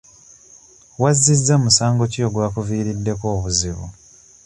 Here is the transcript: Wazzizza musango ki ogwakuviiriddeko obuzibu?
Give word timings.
Wazzizza 1.01 1.53
musango 1.63 2.03
ki 2.11 2.19
ogwakuviiriddeko 2.27 3.25
obuzibu? 3.35 3.85